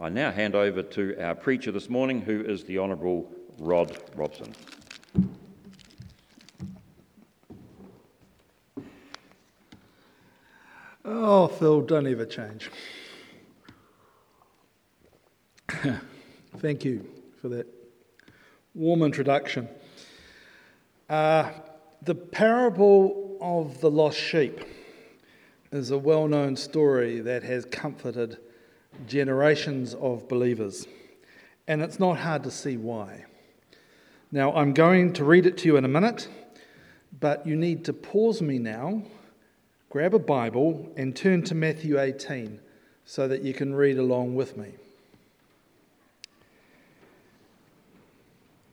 I 0.00 0.08
now 0.08 0.32
hand 0.32 0.56
over 0.56 0.82
to 0.82 1.16
our 1.22 1.36
preacher 1.36 1.70
this 1.70 1.88
morning, 1.88 2.20
who 2.20 2.42
is 2.44 2.64
the 2.64 2.80
Honourable 2.80 3.30
Rod 3.58 3.96
Robson. 4.16 4.52
Oh, 11.04 11.46
Phil, 11.46 11.82
don't 11.82 12.08
ever 12.08 12.26
change. 12.26 12.70
Thank 16.58 16.84
you 16.84 17.06
for 17.40 17.48
that 17.50 17.66
warm 18.74 19.02
introduction. 19.02 19.68
Uh, 21.08 21.50
the 22.02 22.16
parable 22.16 23.38
of 23.40 23.80
the 23.80 23.90
lost 23.90 24.18
sheep 24.18 24.60
is 25.70 25.92
a 25.92 25.98
well 25.98 26.26
known 26.26 26.56
story 26.56 27.20
that 27.20 27.44
has 27.44 27.64
comforted 27.64 28.38
generations 29.06 29.94
of 29.94 30.28
believers, 30.28 30.86
and 31.68 31.82
it's 31.82 31.98
not 31.98 32.18
hard 32.18 32.44
to 32.44 32.50
see 32.50 32.76
why. 32.76 33.24
Now, 34.32 34.52
I'm 34.54 34.72
going 34.72 35.12
to 35.14 35.24
read 35.24 35.46
it 35.46 35.58
to 35.58 35.66
you 35.66 35.76
in 35.76 35.84
a 35.84 35.88
minute, 35.88 36.28
but 37.20 37.46
you 37.46 37.56
need 37.56 37.84
to 37.84 37.92
pause 37.92 38.42
me 38.42 38.58
now 38.58 39.02
grab 39.94 40.12
a 40.12 40.18
Bible 40.18 40.92
and 40.96 41.14
turn 41.14 41.40
to 41.40 41.54
Matthew 41.54 42.00
18 42.00 42.58
so 43.04 43.28
that 43.28 43.42
you 43.42 43.54
can 43.54 43.72
read 43.72 43.96
along 43.96 44.34
with 44.34 44.56
me. 44.56 44.72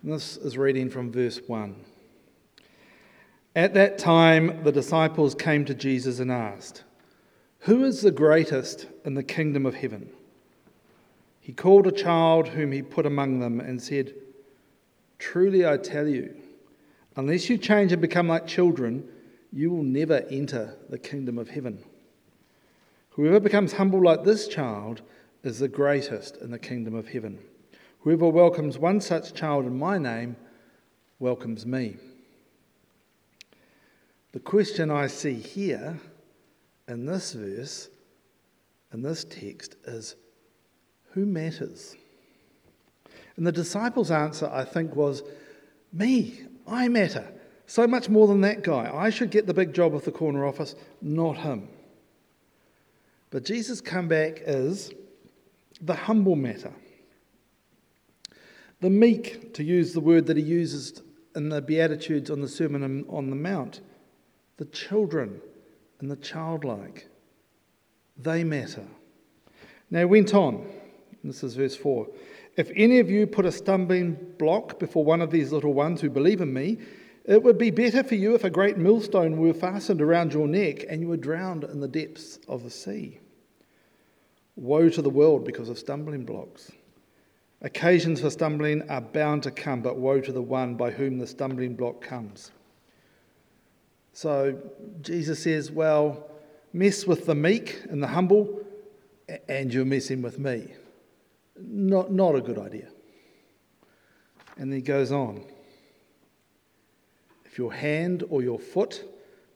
This 0.04 0.36
is 0.38 0.58
reading 0.58 0.90
from 0.90 1.12
verse 1.12 1.40
1. 1.46 1.76
At 3.56 3.76
that 3.76 4.00
time, 4.00 4.64
the 4.64 4.72
disciples 4.72 5.36
came 5.36 5.64
to 5.66 5.76
Jesus 5.76 6.20
and 6.20 6.32
asked, 6.32 6.84
Who 7.66 7.84
is 7.84 8.02
the 8.02 8.12
greatest 8.12 8.88
in 9.06 9.14
the 9.14 9.22
kingdom 9.22 9.68
of 9.68 9.76
heaven? 9.76 10.10
He 11.40 11.54
called 11.54 11.86
a 11.86 11.92
child 11.92 12.48
whom 12.48 12.72
he 12.72 12.82
put 12.82 13.06
among 13.06 13.40
them 13.40 13.60
and 13.60 13.80
said, 13.80 14.16
Truly 15.20 15.64
I 15.64 15.78
tell 15.78 16.08
you, 16.08 16.34
unless 17.16 17.50
you 17.50 17.60
change 17.60 17.92
and 17.92 18.02
become 18.02 18.28
like 18.28 18.48
children, 18.48 19.08
you 19.54 19.70
will 19.70 19.84
never 19.84 20.26
enter 20.32 20.76
the 20.90 20.98
kingdom 20.98 21.38
of 21.38 21.50
heaven. 21.50 21.84
Whoever 23.12 23.40
becomes 23.40 23.74
humble 23.74 24.02
like 24.02 24.24
this 24.24 24.48
child 24.48 25.04
is 25.44 25.60
the 25.60 25.68
greatest 25.68 26.38
in 26.38 26.50
the 26.50 26.58
kingdom 26.58 26.96
of 26.96 27.10
heaven. 27.10 27.38
Whoever 28.00 28.28
welcomes 28.28 28.80
one 28.80 29.02
such 29.02 29.36
child 29.36 29.66
in 29.68 29.78
my 29.78 30.00
name 30.00 30.36
welcomes 31.20 31.68
me. 31.68 31.98
The 34.32 34.40
question 34.40 34.90
I 34.90 35.06
see 35.06 35.36
here 35.36 36.00
in 36.92 37.06
this 37.06 37.32
verse, 37.32 37.90
in 38.94 39.02
this 39.02 39.24
text, 39.24 39.78
is 39.86 40.16
who 41.14 41.26
matters? 41.26 41.96
And 43.38 43.48
the 43.48 43.52
disciples' 43.52 44.12
answer, 44.12 44.50
I 44.52 44.66
think, 44.66 44.96
was 44.96 45.24
me. 45.94 46.42
I 46.68 46.90
matter. 46.90 47.32
So 47.66 47.88
much 47.88 48.10
more 48.10 48.28
than 48.28 48.42
that 48.42 48.64
guy. 48.64 48.92
I 48.94 49.10
should 49.10 49.32
get 49.32 49.48
the 49.48 49.54
big 49.54 49.74
job 49.74 49.96
of 49.96 50.04
the 50.04 50.12
corner 50.12 50.46
office, 50.46 50.76
not 51.02 51.38
him. 51.38 51.70
But 53.30 53.46
Jesus' 53.46 53.80
comeback 53.80 54.42
is 54.46 54.92
the 55.80 55.96
humble 55.96 56.36
matter. 56.36 56.74
The 58.82 58.90
meek, 58.90 59.54
to 59.54 59.64
use 59.64 59.94
the 59.94 60.02
word 60.02 60.26
that 60.26 60.36
he 60.36 60.44
uses 60.44 61.02
in 61.36 61.48
the 61.48 61.62
Beatitudes 61.62 62.30
on 62.30 62.42
the 62.42 62.50
Sermon 62.50 63.06
on 63.08 63.30
the 63.30 63.36
Mount. 63.38 63.80
The 64.58 64.66
children 64.66 65.40
and 66.02 66.12
the 66.12 66.18
childlike. 66.18 67.08
They 68.18 68.44
matter. 68.44 68.86
Now, 69.90 70.00
he 70.00 70.06
went 70.06 70.34
on. 70.34 70.68
This 71.24 71.44
is 71.44 71.56
verse 71.56 71.76
4. 71.76 72.08
If 72.58 72.72
any 72.76 73.00
of 73.00 73.10
you 73.10 73.28
put 73.28 73.46
a 73.46 73.52
stumbling 73.52 74.18
block 74.38 74.80
before 74.80 75.06
one 75.06 75.22
of 75.22 75.32
these 75.32 75.52
little 75.52 75.74
ones 75.74 76.02
who 76.02 76.10
believe 76.10 76.42
in 76.42 76.52
me, 76.52 76.80
it 77.24 77.44
would 77.44 77.58
be 77.58 77.70
better 77.70 78.04
for 78.04 78.16
you 78.16 78.34
if 78.34 78.44
a 78.44 78.50
great 78.50 78.78
millstone 78.78 79.38
were 79.38 79.54
fastened 79.54 80.02
around 80.02 80.34
your 80.34 80.48
neck 80.48 80.86
and 80.90 81.02
you 81.02 81.08
were 81.08 81.18
drowned 81.18 81.64
in 81.64 81.80
the 81.80 81.88
depths 81.88 82.40
of 82.48 82.64
the 82.64 82.70
sea. 82.70 83.20
Woe 84.56 84.90
to 84.90 85.02
the 85.02 85.10
world 85.10 85.46
because 85.46 85.70
of 85.70 85.78
stumbling 85.78 86.26
blocks. 86.26 86.72
Occasions 87.62 88.22
for 88.22 88.32
stumbling 88.32 88.90
are 88.90 89.02
bound 89.02 89.44
to 89.44 89.52
come, 89.52 89.82
but 89.82 89.98
woe 89.98 90.20
to 90.20 90.32
the 90.32 90.42
one 90.42 90.76
by 90.76 90.90
whom 90.90 91.20
the 91.20 91.28
stumbling 91.28 91.76
block 91.76 92.02
comes. 92.02 92.52
So 94.14 94.60
Jesus 95.02 95.44
says, 95.44 95.72
Well, 95.72 96.30
mess 96.74 97.06
with 97.06 97.26
the 97.26 97.36
meek 97.36 97.82
and 97.90 98.02
the 98.02 98.08
humble, 98.08 98.62
and 99.48 99.74
you're 99.74 99.86
messing 99.86 100.22
with 100.22 100.40
me. 100.40 100.74
Not, 101.58 102.12
not 102.12 102.36
a 102.36 102.42
good 102.42 102.58
idea. 102.58 102.90
And 104.58 104.74
he 104.74 104.82
goes 104.82 105.12
on. 105.12 105.44
If 107.46 107.58
your 107.58 107.74
hand 107.74 108.24
or 108.30 108.42
your 108.42 108.60
foot 108.60 109.04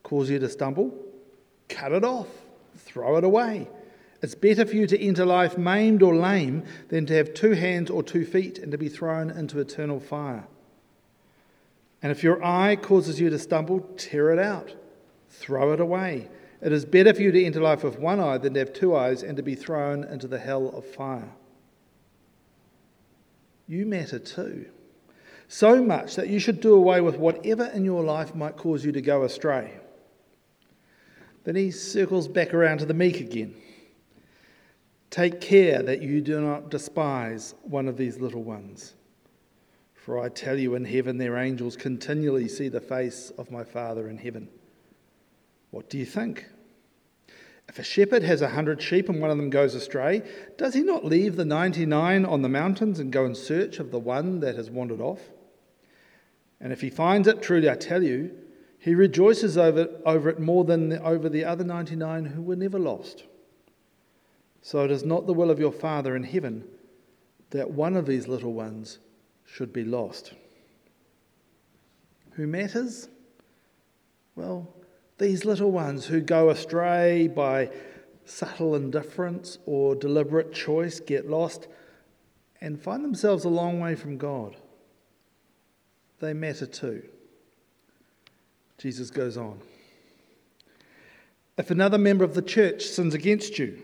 cause 0.03 0.29
you 0.29 0.39
to 0.39 0.49
stumble, 0.49 0.93
cut 1.69 1.91
it 1.91 2.03
off, 2.03 2.27
throw 2.75 3.17
it 3.17 3.23
away. 3.23 3.69
It's 4.21 4.35
better 4.35 4.65
for 4.65 4.75
you 4.75 4.87
to 4.87 4.99
enter 4.99 5.25
life 5.25 5.57
maimed 5.57 6.01
or 6.01 6.15
lame 6.15 6.63
than 6.89 7.05
to 7.05 7.13
have 7.13 7.33
two 7.33 7.51
hands 7.51 7.89
or 7.89 8.03
two 8.03 8.25
feet 8.25 8.57
and 8.57 8.71
to 8.71 8.77
be 8.77 8.89
thrown 8.89 9.29
into 9.29 9.59
eternal 9.59 9.99
fire. 9.99 10.47
And 12.05 12.11
if 12.11 12.21
your 12.21 12.45
eye 12.45 12.75
causes 12.75 13.19
you 13.19 13.31
to 13.31 13.39
stumble, 13.39 13.79
tear 13.97 14.29
it 14.29 14.37
out, 14.37 14.75
throw 15.27 15.73
it 15.73 15.79
away. 15.79 16.29
It 16.61 16.71
is 16.71 16.85
better 16.85 17.11
for 17.15 17.23
you 17.23 17.31
to 17.31 17.43
enter 17.43 17.59
life 17.59 17.83
with 17.83 17.97
one 17.97 18.19
eye 18.19 18.37
than 18.37 18.53
to 18.53 18.59
have 18.59 18.73
two 18.73 18.95
eyes 18.95 19.23
and 19.23 19.35
to 19.37 19.41
be 19.41 19.55
thrown 19.55 20.03
into 20.03 20.27
the 20.27 20.37
hell 20.37 20.69
of 20.69 20.85
fire. 20.85 21.31
You 23.67 23.87
matter 23.87 24.19
too 24.19 24.67
so 25.47 25.81
much 25.83 26.15
that 26.15 26.29
you 26.29 26.37
should 26.37 26.61
do 26.61 26.75
away 26.75 27.01
with 27.01 27.17
whatever 27.17 27.65
in 27.65 27.83
your 27.83 28.03
life 28.03 28.35
might 28.35 28.55
cause 28.55 28.85
you 28.85 28.91
to 28.91 29.01
go 29.01 29.23
astray. 29.23 29.79
Then 31.43 31.55
he 31.55 31.71
circles 31.71 32.27
back 32.27 32.53
around 32.53 32.77
to 32.79 32.85
the 32.85 32.93
meek 32.93 33.19
again. 33.19 33.55
Take 35.09 35.41
care 35.41 35.81
that 35.81 36.03
you 36.03 36.21
do 36.21 36.39
not 36.39 36.69
despise 36.69 37.55
one 37.63 37.87
of 37.87 37.97
these 37.97 38.19
little 38.19 38.43
ones. 38.43 38.94
For 40.05 40.19
I 40.19 40.29
tell 40.29 40.59
you, 40.59 40.75
in 40.75 40.85
heaven 40.85 41.17
their 41.17 41.35
angels 41.35 41.75
continually 41.75 42.47
see 42.47 42.67
the 42.67 42.79
face 42.79 43.31
of 43.39 43.49
my 43.49 43.63
Father 43.63 44.07
in 44.07 44.19
heaven. 44.19 44.49
What 45.71 45.89
do 45.89 45.97
you 45.97 46.05
think? 46.05 46.45
If 47.67 47.79
a 47.79 47.83
shepherd 47.83 48.21
has 48.21 48.43
a 48.43 48.49
hundred 48.49 48.83
sheep 48.83 49.09
and 49.09 49.19
one 49.19 49.31
of 49.31 49.37
them 49.37 49.49
goes 49.49 49.73
astray, 49.73 50.21
does 50.59 50.75
he 50.75 50.83
not 50.83 51.05
leave 51.05 51.35
the 51.35 51.43
ninety 51.43 51.87
nine 51.87 52.23
on 52.23 52.43
the 52.43 52.49
mountains 52.49 52.99
and 52.99 53.11
go 53.11 53.25
in 53.25 53.33
search 53.33 53.79
of 53.79 53.89
the 53.89 53.97
one 53.97 54.41
that 54.41 54.55
has 54.55 54.69
wandered 54.69 55.01
off? 55.01 55.21
And 56.61 56.71
if 56.71 56.81
he 56.81 56.91
finds 56.91 57.27
it, 57.27 57.41
truly 57.41 57.67
I 57.67 57.73
tell 57.73 58.03
you, 58.03 58.29
he 58.77 58.93
rejoices 58.93 59.57
over, 59.57 59.87
over 60.05 60.29
it 60.29 60.39
more 60.39 60.65
than 60.65 60.89
the, 60.89 61.03
over 61.03 61.29
the 61.29 61.45
other 61.45 61.63
99 61.63 62.25
who 62.25 62.43
were 62.43 62.55
never 62.55 62.77
lost. 62.77 63.23
So 64.61 64.85
it 64.85 64.91
is 64.91 65.03
not 65.03 65.25
the 65.25 65.33
will 65.33 65.49
of 65.49 65.59
your 65.59 65.71
Father 65.71 66.15
in 66.15 66.25
heaven 66.25 66.63
that 67.49 67.71
one 67.71 67.95
of 67.95 68.05
these 68.05 68.27
little 68.27 68.53
ones 68.53 68.99
should 69.45 69.71
be 69.71 69.83
lost. 69.83 70.33
Who 72.31 72.47
matters? 72.47 73.07
Well, 74.35 74.67
these 75.17 75.45
little 75.45 75.71
ones 75.71 76.05
who 76.05 76.19
go 76.19 76.49
astray 76.49 77.27
by 77.27 77.69
subtle 78.25 78.75
indifference 78.75 79.59
or 79.65 79.95
deliberate 79.95 80.53
choice 80.53 80.99
get 80.99 81.29
lost 81.29 81.67
and 82.59 82.81
find 82.81 83.03
themselves 83.03 83.45
a 83.45 83.49
long 83.49 83.79
way 83.79 83.95
from 83.95 84.17
God 84.17 84.55
they 86.19 86.33
matter 86.33 86.65
too. 86.65 87.03
Jesus 88.77 89.09
goes 89.09 89.37
on. 89.37 89.59
If 91.57 91.71
another 91.71 91.97
member 91.97 92.23
of 92.23 92.33
the 92.33 92.41
church 92.41 92.83
sins 92.83 93.13
against 93.13 93.57
you, 93.59 93.81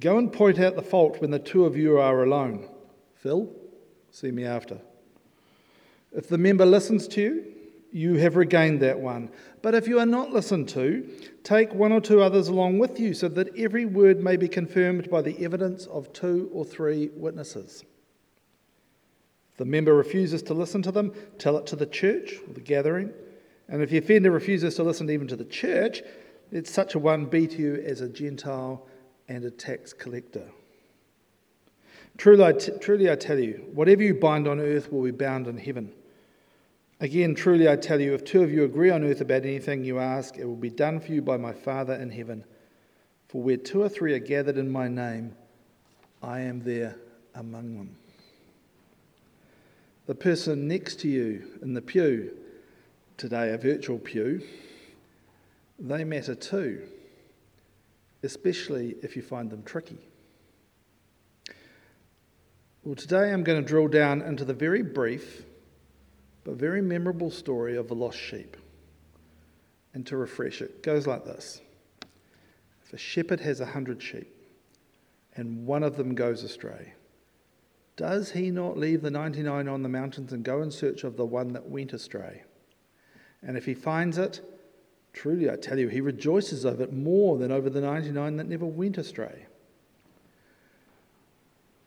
go 0.00 0.18
and 0.18 0.32
point 0.32 0.58
out 0.58 0.74
the 0.74 0.82
fault 0.82 1.20
when 1.20 1.30
the 1.30 1.38
two 1.38 1.64
of 1.64 1.76
you 1.76 1.98
are 1.98 2.22
alone. 2.22 2.68
Phil, 3.16 3.48
see 4.14 4.30
me 4.30 4.44
after. 4.44 4.78
If 6.12 6.28
the 6.28 6.38
member 6.38 6.64
listens 6.64 7.08
to 7.08 7.20
you, 7.20 7.44
you 7.90 8.14
have 8.14 8.36
regained 8.36 8.80
that 8.80 8.98
one. 8.98 9.28
But 9.60 9.74
if 9.74 9.88
you 9.88 9.98
are 9.98 10.06
not 10.06 10.30
listened 10.30 10.68
to, 10.70 11.08
take 11.42 11.74
one 11.74 11.90
or 11.90 12.00
two 12.00 12.22
others 12.22 12.46
along 12.46 12.78
with 12.78 13.00
you, 13.00 13.12
so 13.12 13.28
that 13.28 13.56
every 13.58 13.86
word 13.86 14.22
may 14.22 14.36
be 14.36 14.46
confirmed 14.46 15.10
by 15.10 15.20
the 15.20 15.44
evidence 15.44 15.86
of 15.86 16.12
two 16.12 16.48
or 16.52 16.64
three 16.64 17.10
witnesses. 17.14 17.84
If 19.50 19.58
the 19.58 19.64
member 19.64 19.94
refuses 19.94 20.42
to 20.44 20.54
listen 20.54 20.80
to 20.82 20.92
them, 20.92 21.12
tell 21.38 21.56
it 21.56 21.66
to 21.66 21.76
the 21.76 21.86
church 21.86 22.34
or 22.46 22.54
the 22.54 22.60
gathering. 22.60 23.12
And 23.68 23.82
if 23.82 23.90
the 23.90 23.98
offender 23.98 24.30
refuses 24.30 24.76
to 24.76 24.84
listen 24.84 25.10
even 25.10 25.26
to 25.26 25.36
the 25.36 25.44
church, 25.44 26.02
let 26.52 26.68
such 26.68 26.94
a 26.94 27.00
one 27.00 27.26
be 27.26 27.48
to 27.48 27.58
you 27.60 27.74
as 27.84 28.00
a 28.00 28.08
Gentile 28.08 28.86
and 29.28 29.44
a 29.44 29.50
tax 29.50 29.92
collector. 29.92 30.48
Truly 32.16 32.44
I, 32.44 32.52
t- 32.52 32.72
truly, 32.80 33.10
I 33.10 33.16
tell 33.16 33.38
you, 33.38 33.64
whatever 33.72 34.02
you 34.02 34.14
bind 34.14 34.46
on 34.46 34.60
earth 34.60 34.92
will 34.92 35.02
be 35.02 35.10
bound 35.10 35.46
in 35.46 35.58
heaven. 35.58 35.92
Again, 37.00 37.34
truly 37.34 37.68
I 37.68 37.76
tell 37.76 38.00
you, 38.00 38.14
if 38.14 38.24
two 38.24 38.42
of 38.42 38.52
you 38.52 38.64
agree 38.64 38.90
on 38.90 39.04
earth 39.04 39.20
about 39.20 39.44
anything 39.44 39.84
you 39.84 39.98
ask, 39.98 40.38
it 40.38 40.44
will 40.44 40.54
be 40.54 40.70
done 40.70 41.00
for 41.00 41.12
you 41.12 41.22
by 41.22 41.36
my 41.36 41.52
Father 41.52 41.94
in 41.94 42.10
heaven. 42.10 42.44
For 43.28 43.42
where 43.42 43.56
two 43.56 43.82
or 43.82 43.88
three 43.88 44.14
are 44.14 44.20
gathered 44.20 44.56
in 44.56 44.70
my 44.70 44.86
name, 44.86 45.34
I 46.22 46.40
am 46.40 46.62
there 46.62 46.96
among 47.34 47.76
them. 47.76 47.96
The 50.06 50.14
person 50.14 50.68
next 50.68 51.00
to 51.00 51.08
you 51.08 51.58
in 51.62 51.74
the 51.74 51.82
pew, 51.82 52.36
today 53.16 53.50
a 53.50 53.58
virtual 53.58 53.98
pew, 53.98 54.42
they 55.78 56.04
matter 56.04 56.34
too, 56.34 56.82
especially 58.22 58.94
if 59.02 59.16
you 59.16 59.22
find 59.22 59.50
them 59.50 59.64
tricky. 59.64 59.98
Well, 62.84 62.94
today 62.94 63.32
I'm 63.32 63.44
going 63.44 63.62
to 63.62 63.66
drill 63.66 63.88
down 63.88 64.20
into 64.20 64.44
the 64.44 64.52
very 64.52 64.82
brief 64.82 65.46
but 66.44 66.56
very 66.56 66.82
memorable 66.82 67.30
story 67.30 67.78
of 67.78 67.88
the 67.88 67.94
lost 67.94 68.18
sheep. 68.18 68.58
And 69.94 70.06
to 70.06 70.18
refresh 70.18 70.60
it, 70.60 70.82
goes 70.82 71.06
like 71.06 71.24
this 71.24 71.62
If 72.84 72.92
a 72.92 72.98
shepherd 72.98 73.40
has 73.40 73.60
a 73.60 73.66
hundred 73.66 74.02
sheep 74.02 74.30
and 75.34 75.66
one 75.66 75.82
of 75.82 75.96
them 75.96 76.14
goes 76.14 76.42
astray, 76.42 76.92
does 77.96 78.32
he 78.32 78.50
not 78.50 78.76
leave 78.76 79.00
the 79.00 79.10
99 79.10 79.66
on 79.66 79.82
the 79.82 79.88
mountains 79.88 80.34
and 80.34 80.44
go 80.44 80.60
in 80.60 80.70
search 80.70 81.04
of 81.04 81.16
the 81.16 81.24
one 81.24 81.54
that 81.54 81.66
went 81.66 81.94
astray? 81.94 82.42
And 83.42 83.56
if 83.56 83.64
he 83.64 83.72
finds 83.72 84.18
it, 84.18 84.42
truly 85.14 85.48
I 85.48 85.56
tell 85.56 85.78
you, 85.78 85.88
he 85.88 86.02
rejoices 86.02 86.66
over 86.66 86.82
it 86.82 86.92
more 86.92 87.38
than 87.38 87.50
over 87.50 87.70
the 87.70 87.80
99 87.80 88.36
that 88.36 88.48
never 88.48 88.66
went 88.66 88.98
astray. 88.98 89.46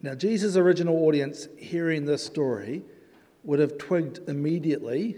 Now, 0.02 0.14
Jesus' 0.14 0.56
original 0.56 0.96
audience 1.06 1.48
hearing 1.58 2.06
this 2.06 2.24
story 2.24 2.84
would 3.44 3.60
have 3.60 3.78
twigged 3.78 4.20
immediately 4.28 5.18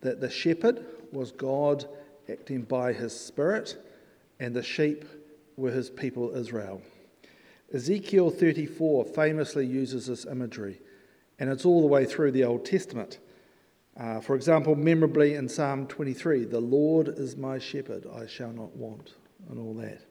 that 0.00 0.20
the 0.20 0.30
shepherd 0.30 0.84
was 1.12 1.32
God 1.32 1.86
acting 2.28 2.62
by 2.62 2.92
his 2.92 3.18
Spirit 3.18 3.76
and 4.38 4.54
the 4.54 4.62
sheep 4.62 5.04
were 5.56 5.70
his 5.70 5.90
people 5.90 6.34
Israel. 6.34 6.82
Ezekiel 7.72 8.30
34 8.30 9.04
famously 9.04 9.66
uses 9.66 10.06
this 10.06 10.24
imagery, 10.24 10.80
and 11.38 11.50
it's 11.50 11.64
all 11.64 11.80
the 11.80 11.86
way 11.86 12.04
through 12.04 12.32
the 12.32 12.44
Old 12.44 12.64
Testament. 12.64 13.18
Uh, 13.96 14.20
for 14.20 14.36
example, 14.36 14.76
memorably 14.76 15.34
in 15.34 15.48
Psalm 15.48 15.86
23, 15.86 16.44
the 16.44 16.60
Lord 16.60 17.08
is 17.08 17.36
my 17.36 17.58
shepherd, 17.58 18.06
I 18.14 18.26
shall 18.26 18.52
not 18.52 18.74
want, 18.76 19.14
and 19.50 19.58
all 19.58 19.74
that. 19.74 20.07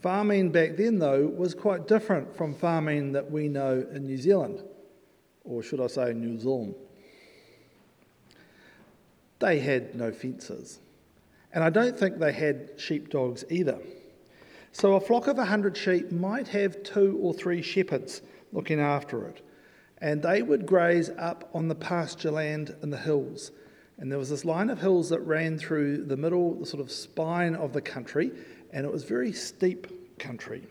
Farming 0.00 0.50
back 0.50 0.76
then, 0.76 0.98
though, 0.98 1.26
was 1.26 1.54
quite 1.54 1.88
different 1.88 2.36
from 2.36 2.54
farming 2.54 3.12
that 3.12 3.30
we 3.30 3.48
know 3.48 3.86
in 3.92 4.04
New 4.04 4.18
Zealand, 4.18 4.62
or 5.44 5.62
should 5.62 5.80
I 5.80 5.86
say, 5.86 6.12
New 6.12 6.38
Zealand. 6.38 6.74
They 9.38 9.58
had 9.58 9.94
no 9.94 10.12
fences, 10.12 10.80
and 11.52 11.64
I 11.64 11.70
don't 11.70 11.98
think 11.98 12.18
they 12.18 12.32
had 12.32 12.72
sheepdogs 12.76 13.44
either. 13.50 13.78
So 14.72 14.94
a 14.94 15.00
flock 15.00 15.26
of 15.26 15.38
a 15.38 15.46
hundred 15.46 15.76
sheep 15.76 16.12
might 16.12 16.48
have 16.48 16.82
two 16.82 17.18
or 17.20 17.32
three 17.32 17.62
shepherds 17.62 18.20
looking 18.52 18.80
after 18.80 19.26
it, 19.26 19.40
and 19.98 20.22
they 20.22 20.42
would 20.42 20.66
graze 20.66 21.10
up 21.16 21.48
on 21.54 21.68
the 21.68 21.74
pasture 21.74 22.30
land 22.30 22.76
in 22.82 22.90
the 22.90 22.98
hills. 22.98 23.52
And 23.98 24.12
there 24.12 24.18
was 24.18 24.28
this 24.28 24.44
line 24.44 24.68
of 24.68 24.80
hills 24.80 25.08
that 25.08 25.20
ran 25.20 25.58
through 25.58 26.04
the 26.04 26.18
middle, 26.18 26.54
the 26.54 26.66
sort 26.66 26.82
of 26.82 26.90
spine 26.90 27.54
of 27.54 27.72
the 27.72 27.80
country, 27.80 28.32
and 28.72 28.84
it 28.84 28.92
was 28.92 29.04
very 29.04 29.32
steep 29.32 30.18
country. 30.18 30.66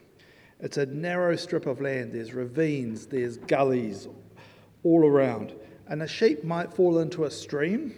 It's 0.60 0.78
a 0.78 0.86
narrow 0.86 1.36
strip 1.36 1.66
of 1.66 1.82
land. 1.82 2.14
There's 2.14 2.34
ravines, 2.34 3.06
there's 3.08 3.38
gullies 3.38 4.08
all 4.84 5.06
around. 5.06 5.54
And 5.88 6.02
a 6.02 6.08
sheep 6.08 6.44
might 6.44 6.74
fall 6.74 7.00
into 7.00 7.26
a 7.26 7.32
stream 7.32 7.94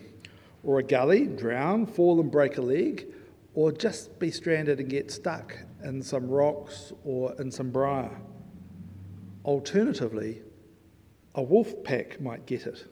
or 0.63 0.79
a 0.79 0.83
gully, 0.83 1.27
drown, 1.27 1.85
fall 1.85 2.19
and 2.19 2.31
break 2.31 2.57
a 2.57 2.61
leg, 2.61 3.05
or 3.53 3.71
just 3.71 4.19
be 4.19 4.29
stranded 4.29 4.79
and 4.79 4.89
get 4.89 5.09
stuck 5.09 5.57
in 5.83 6.01
some 6.01 6.27
rocks 6.27 6.91
or 7.05 7.33
in 7.39 7.51
some 7.51 7.71
briar. 7.71 8.11
Alternatively, 9.45 10.41
a 11.35 11.41
wolf 11.41 11.83
pack 11.83 12.19
might 12.19 12.45
get 12.45 12.67
it, 12.67 12.85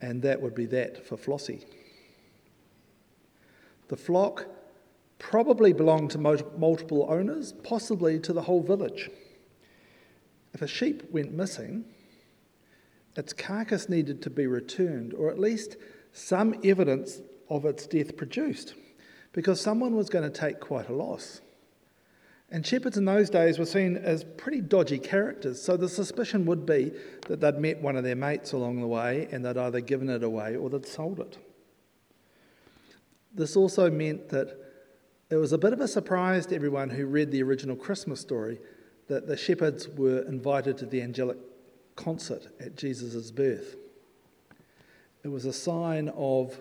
and 0.00 0.20
that 0.22 0.40
would 0.40 0.54
be 0.54 0.66
that 0.66 1.06
for 1.06 1.16
Flossie. 1.16 1.64
The 3.88 3.96
flock 3.96 4.46
probably 5.18 5.72
belonged 5.72 6.10
to 6.10 6.18
multiple 6.18 7.06
owners, 7.08 7.52
possibly 7.62 8.18
to 8.20 8.32
the 8.32 8.42
whole 8.42 8.62
village. 8.62 9.10
If 10.52 10.62
a 10.62 10.66
sheep 10.66 11.02
went 11.10 11.32
missing, 11.32 11.84
its 13.16 13.32
carcass 13.32 13.88
needed 13.88 14.22
to 14.22 14.30
be 14.30 14.46
returned, 14.46 15.14
or 15.14 15.30
at 15.30 15.38
least 15.38 15.76
some 16.12 16.54
evidence 16.64 17.20
of 17.48 17.64
its 17.64 17.86
death 17.86 18.16
produced, 18.16 18.74
because 19.32 19.60
someone 19.60 19.94
was 19.94 20.08
going 20.08 20.30
to 20.30 20.40
take 20.40 20.60
quite 20.60 20.88
a 20.88 20.94
loss. 20.94 21.40
And 22.50 22.64
shepherds 22.64 22.96
in 22.96 23.04
those 23.04 23.30
days 23.30 23.58
were 23.58 23.66
seen 23.66 23.96
as 23.96 24.24
pretty 24.36 24.60
dodgy 24.60 24.98
characters, 24.98 25.60
so 25.60 25.76
the 25.76 25.88
suspicion 25.88 26.46
would 26.46 26.64
be 26.66 26.92
that 27.26 27.40
they'd 27.40 27.58
met 27.58 27.82
one 27.82 27.96
of 27.96 28.04
their 28.04 28.14
mates 28.14 28.52
along 28.52 28.80
the 28.80 28.86
way 28.86 29.28
and 29.32 29.44
they'd 29.44 29.56
either 29.56 29.80
given 29.80 30.08
it 30.08 30.22
away 30.22 30.54
or 30.54 30.70
they'd 30.70 30.86
sold 30.86 31.18
it. 31.20 31.38
This 33.34 33.56
also 33.56 33.90
meant 33.90 34.28
that 34.28 34.63
it 35.30 35.36
was 35.36 35.52
a 35.52 35.58
bit 35.58 35.72
of 35.72 35.80
a 35.80 35.88
surprise 35.88 36.46
to 36.46 36.54
everyone 36.54 36.90
who 36.90 37.06
read 37.06 37.30
the 37.30 37.42
original 37.42 37.76
Christmas 37.76 38.20
story 38.20 38.58
that 39.08 39.26
the 39.26 39.36
shepherds 39.36 39.88
were 39.88 40.20
invited 40.22 40.78
to 40.78 40.86
the 40.86 41.02
angelic 41.02 41.38
concert 41.96 42.48
at 42.60 42.76
Jesus' 42.76 43.30
birth. 43.30 43.76
It 45.22 45.28
was 45.28 45.44
a 45.44 45.52
sign 45.52 46.10
of 46.10 46.60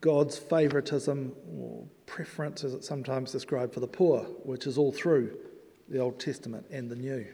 God's 0.00 0.38
favoritism 0.38 1.32
or 1.58 1.84
preference, 2.06 2.64
as 2.64 2.74
it's 2.74 2.88
sometimes 2.88 3.32
described, 3.32 3.74
for 3.74 3.80
the 3.80 3.86
poor, 3.86 4.20
which 4.44 4.66
is 4.66 4.78
all 4.78 4.92
through 4.92 5.36
the 5.88 5.98
Old 5.98 6.18
Testament 6.18 6.66
and 6.70 6.90
the 6.90 6.96
New. 6.96 7.26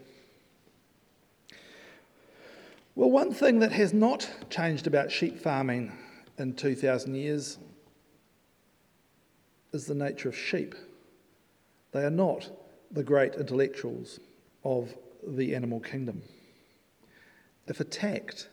Well, 2.97 3.11
one 3.11 3.33
thing 3.33 3.59
that 3.59 3.73
has 3.73 3.93
not 3.93 4.31
changed 4.51 4.87
about 4.87 5.11
sheep 5.11 5.39
farming 5.39 5.93
in 6.39 6.55
2,000 6.55 7.15
years 7.15 7.59
is 9.75 9.87
the 9.87 9.95
nature 9.95 10.29
of 10.29 10.37
sheep. 10.37 10.75
They 11.93 12.05
are 12.05 12.11
not 12.11 12.51
the 12.91 13.03
great 13.03 13.35
intellectuals 13.35 14.21
of 14.65 14.95
the 15.27 15.55
animal 15.55 15.81
kingdom. 15.81 16.23
If 17.67 17.81
attacked, 17.81 18.49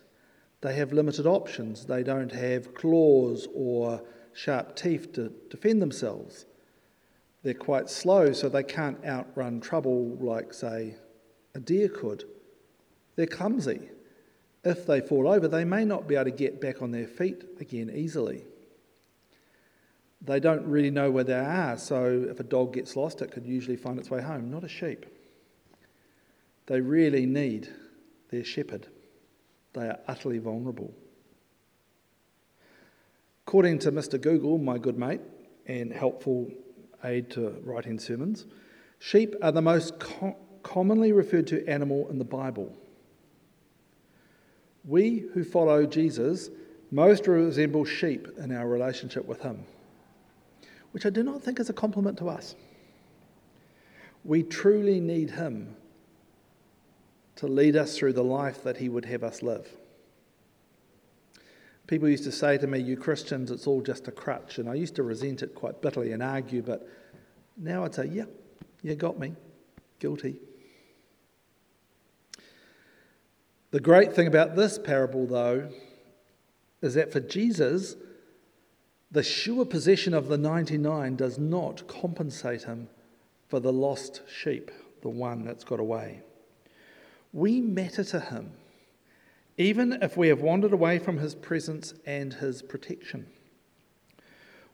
they 0.60 0.74
have 0.74 0.92
limited 0.92 1.26
options. 1.26 1.86
They 1.86 2.02
don't 2.02 2.32
have 2.32 2.74
claws 2.74 3.46
or 3.54 4.02
sharp 4.32 4.76
teeth 4.76 5.12
to 5.14 5.32
defend 5.50 5.80
themselves. 5.80 6.46
They're 7.42 7.54
quite 7.54 7.90
slow, 7.90 8.32
so 8.32 8.48
they 8.48 8.62
can't 8.62 9.04
outrun 9.04 9.60
trouble 9.60 10.16
like, 10.20 10.52
say, 10.54 10.96
a 11.54 11.60
deer 11.60 11.88
could. 11.88 12.24
They're 13.16 13.26
clumsy. 13.26 13.90
If 14.64 14.86
they 14.86 15.00
fall 15.00 15.28
over, 15.28 15.48
they 15.48 15.64
may 15.64 15.84
not 15.84 16.06
be 16.06 16.14
able 16.14 16.26
to 16.26 16.30
get 16.30 16.60
back 16.60 16.82
on 16.82 16.92
their 16.92 17.06
feet 17.08 17.44
again 17.60 17.90
easily 17.92 18.44
they 20.24 20.38
don't 20.38 20.64
really 20.66 20.90
know 20.90 21.10
where 21.10 21.24
they 21.24 21.34
are, 21.34 21.76
so 21.76 22.26
if 22.30 22.38
a 22.38 22.44
dog 22.44 22.74
gets 22.74 22.94
lost, 22.94 23.22
it 23.22 23.32
could 23.32 23.44
usually 23.44 23.76
find 23.76 23.98
its 23.98 24.10
way 24.10 24.22
home, 24.22 24.50
not 24.50 24.62
a 24.62 24.68
sheep. 24.68 25.06
They 26.66 26.80
really 26.80 27.26
need 27.26 27.68
their 28.30 28.44
shepherd. 28.44 28.86
They 29.72 29.88
are 29.88 29.98
utterly 30.06 30.38
vulnerable. 30.38 30.94
According 33.46 33.80
to 33.80 33.92
Mr. 33.92 34.20
Google, 34.20 34.58
my 34.58 34.78
good 34.78 34.96
mate 34.96 35.20
and 35.66 35.92
helpful 35.92 36.50
aid 37.02 37.30
to 37.32 37.60
writing 37.64 37.98
sermons, 37.98 38.46
sheep 39.00 39.34
are 39.42 39.50
the 39.50 39.60
most 39.60 39.98
co- 39.98 40.36
commonly 40.62 41.10
referred 41.10 41.48
to 41.48 41.66
animal 41.66 42.08
in 42.10 42.18
the 42.18 42.24
Bible. 42.24 42.72
We 44.84 45.24
who 45.34 45.42
follow 45.42 45.84
Jesus 45.84 46.48
most 46.92 47.26
resemble 47.26 47.84
sheep 47.84 48.28
in 48.38 48.54
our 48.54 48.68
relationship 48.68 49.26
with 49.26 49.40
him 49.40 49.64
which 50.92 51.04
I 51.04 51.10
do 51.10 51.22
not 51.22 51.42
think 51.42 51.58
is 51.58 51.68
a 51.68 51.74
compliment 51.74 52.18
to 52.18 52.28
us. 52.28 52.54
We 54.24 54.42
truly 54.42 55.00
need 55.00 55.30
Him 55.30 55.74
to 57.36 57.46
lead 57.46 57.76
us 57.76 57.98
through 57.98 58.12
the 58.12 58.22
life 58.22 58.62
that 58.62 58.76
He 58.76 58.88
would 58.88 59.06
have 59.06 59.24
us 59.24 59.42
live. 59.42 59.68
People 61.86 62.08
used 62.08 62.24
to 62.24 62.32
say 62.32 62.56
to 62.58 62.66
me, 62.66 62.78
You 62.78 62.96
Christians, 62.96 63.50
it's 63.50 63.66
all 63.66 63.80
just 63.80 64.06
a 64.06 64.12
crutch. 64.12 64.58
And 64.58 64.68
I 64.68 64.74
used 64.74 64.94
to 64.96 65.02
resent 65.02 65.42
it 65.42 65.54
quite 65.54 65.82
bitterly 65.82 66.12
and 66.12 66.22
argue, 66.22 66.62
but 66.62 66.88
now 67.56 67.84
I'd 67.84 67.94
say, 67.94 68.06
Yeah, 68.06 68.24
you 68.82 68.94
got 68.94 69.18
me. 69.18 69.34
Guilty. 69.98 70.36
The 73.72 73.80
great 73.80 74.12
thing 74.12 74.26
about 74.26 74.54
this 74.54 74.78
parable, 74.78 75.26
though, 75.26 75.70
is 76.82 76.94
that 76.94 77.10
for 77.10 77.20
Jesus, 77.20 77.96
the 79.12 79.22
sure 79.22 79.66
possession 79.66 80.14
of 80.14 80.28
the 80.28 80.38
99 80.38 81.16
does 81.16 81.38
not 81.38 81.86
compensate 81.86 82.62
him 82.62 82.88
for 83.46 83.60
the 83.60 83.72
lost 83.72 84.22
sheep, 84.26 84.70
the 85.02 85.08
one 85.10 85.44
that's 85.44 85.64
got 85.64 85.78
away. 85.78 86.22
We 87.34 87.60
matter 87.60 88.04
to 88.04 88.20
him, 88.20 88.52
even 89.58 89.98
if 90.00 90.16
we 90.16 90.28
have 90.28 90.40
wandered 90.40 90.72
away 90.72 90.98
from 90.98 91.18
his 91.18 91.34
presence 91.34 91.92
and 92.06 92.32
his 92.32 92.62
protection. 92.62 93.26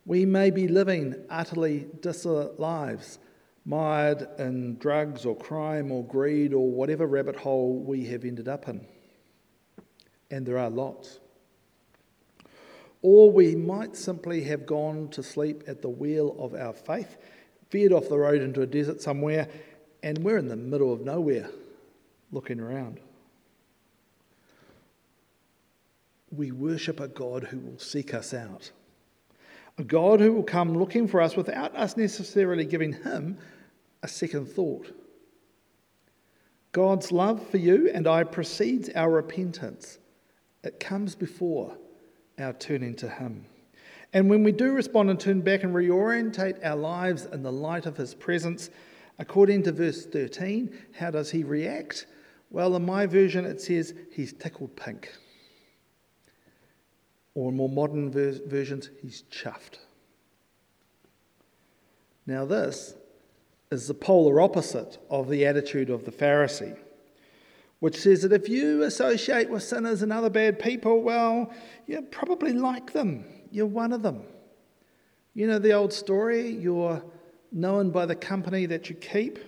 We 0.07 0.25
may 0.25 0.50
be 0.50 0.68
living 0.68 1.16
utterly 1.28 1.88
dissolute 2.00 2.61
lives, 2.61 3.18
mired 3.64 4.28
in 4.38 4.78
drugs 4.78 5.26
or 5.26 5.37
crime 5.37 5.90
or 5.90 6.04
greed 6.04 6.54
or 6.54 6.71
whatever 6.71 7.07
rabbit 7.07 7.37
hole 7.37 7.80
we 7.80 8.07
have 8.07 8.25
ended 8.25 8.47
up 8.47 8.68
in. 8.68 8.87
And 10.30 10.47
there 10.47 10.59
are 10.59 10.71
lots. 10.71 11.18
Or 13.02 13.31
we 13.31 13.55
might 13.55 13.97
simply 13.97 14.43
have 14.45 14.67
gone 14.67 15.09
to 15.11 15.23
sleep 15.23 15.64
at 15.67 15.83
the 15.83 15.88
wheel 15.88 16.37
of 16.38 16.55
our 16.55 16.73
faith, 16.73 17.17
veered 17.71 17.93
off 17.93 18.09
the 18.09 18.19
road 18.19 18.43
into 18.43 18.62
a 18.62 18.67
desert 18.67 19.00
somewhere, 19.00 19.49
and 20.02 20.19
we're 20.19 20.38
in 20.38 20.49
the 20.49 20.57
middle 20.57 20.93
of 20.93 21.02
nowhere 21.02 21.50
looking 22.33 22.61
around. 22.61 23.00
We 26.31 26.50
worship 26.50 27.00
a 27.00 27.09
God 27.09 27.45
who 27.45 27.59
will 27.59 27.78
seek 27.78 28.12
us 28.12 28.35
out, 28.35 28.71
a 29.78 29.85
God 29.85 30.21
who 30.21 30.33
will 30.33 30.43
come 30.43 30.76
looking 30.76 31.07
for 31.09 31.21
us 31.21 31.37
without 31.37 31.75
us 31.76 31.97
necessarily 31.97 32.64
giving 32.64 32.93
him 32.93 33.38
a 34.02 34.09
second 34.09 34.47
thought. 34.47 34.93
God's 36.73 37.11
love 37.12 37.49
for 37.49 37.57
you 37.57 37.90
and 37.93 38.07
I 38.07 38.25
precedes 38.25 38.90
our 38.95 39.11
repentance. 39.11 39.99
It 40.62 40.81
comes 40.81 41.14
before 41.14 41.76
our 42.38 42.52
turning 42.52 42.95
to 42.97 43.09
Him. 43.09 43.45
And 44.12 44.30
when 44.30 44.42
we 44.42 44.52
do 44.52 44.73
respond 44.73 45.11
and 45.11 45.21
turn 45.21 45.42
back 45.42 45.62
and 45.62 45.75
reorientate 45.75 46.64
our 46.64 46.76
lives 46.76 47.26
in 47.26 47.42
the 47.42 47.52
light 47.52 47.87
of 47.87 47.97
His 47.97 48.14
presence, 48.14 48.71
according 49.18 49.64
to 49.64 49.73
verse 49.73 50.07
13, 50.07 50.76
how 50.99 51.11
does 51.11 51.30
He 51.30 51.45
react? 51.45 52.07
Well, 52.50 52.75
in 52.76 52.87
my 52.87 53.07
version, 53.07 53.45
it 53.45 53.61
says 53.61 53.95
He's 54.11 54.33
tickled 54.33 54.76
pink. 54.76 55.12
Or 57.35 57.50
in 57.50 57.57
more 57.57 57.68
modern 57.68 58.11
ver- 58.11 58.40
versions, 58.47 58.90
He's 59.02 59.23
chuffed. 59.30 59.78
Now, 62.26 62.45
this 62.45 62.95
is 63.71 63.87
the 63.87 63.95
polar 63.95 64.40
opposite 64.40 64.99
of 65.11 65.28
the 65.28 65.47
attitude 65.47 65.90
of 65.90 66.04
the 66.04 66.11
Pharisee, 66.11 66.76
which 67.80 67.97
says 67.97 68.23
that 68.23 68.32
if 68.32 68.49
you 68.49 68.82
associate 68.82 69.49
with 69.49 69.62
sinners 69.62 70.02
and 70.02 70.12
other 70.12 70.30
bad 70.30 70.58
people, 70.58 71.02
well, 71.02 71.52
you're 71.87 72.02
probably 72.02 72.52
like 72.52 72.92
them. 72.92 73.25
You're 73.50 73.66
one 73.66 73.92
of 73.92 74.02
them. 74.02 74.23
You 75.35 75.47
know 75.47 75.58
the 75.58 75.73
old 75.73 75.92
story 75.92 76.50
you're 76.50 77.02
known 77.52 77.90
by 77.90 78.06
the 78.06 78.16
company 78.16 78.66
that 78.66 78.90
you 78.90 78.97
keep, 78.97 79.38